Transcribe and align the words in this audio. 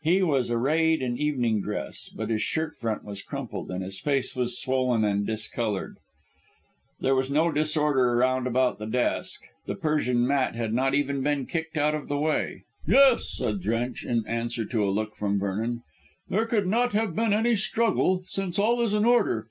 He 0.00 0.22
was 0.22 0.50
arrayed 0.50 1.02
in 1.02 1.18
evening 1.18 1.60
dress, 1.60 2.08
but 2.08 2.30
his 2.30 2.40
shirt 2.42 2.78
front 2.78 3.04
was 3.04 3.20
crumpled, 3.20 3.70
and 3.70 3.84
his 3.84 4.00
face 4.00 4.34
was 4.34 4.58
swollen 4.58 5.04
and 5.04 5.26
discoloured. 5.26 5.98
There 6.98 7.14
was 7.14 7.28
no 7.30 7.52
disorder 7.52 8.16
round 8.16 8.46
about 8.46 8.78
the 8.78 8.86
desk; 8.86 9.42
the 9.66 9.74
Persian 9.74 10.26
mat 10.26 10.54
had 10.54 10.72
not 10.72 10.94
even 10.94 11.22
been 11.22 11.44
kicked 11.44 11.76
out 11.76 11.94
of 11.94 12.08
the 12.08 12.16
way. 12.16 12.62
"Yes," 12.86 13.30
said 13.36 13.60
Drench 13.60 14.02
in 14.02 14.26
answer 14.26 14.64
to 14.64 14.82
a 14.82 14.88
look 14.88 15.14
from 15.14 15.38
Vernon, 15.38 15.82
"there 16.30 16.46
could 16.46 16.66
not 16.66 16.94
have 16.94 17.14
been 17.14 17.34
any 17.34 17.54
struggle, 17.54 18.24
since 18.28 18.58
all 18.58 18.80
is 18.80 18.94
in 18.94 19.04
order. 19.04 19.46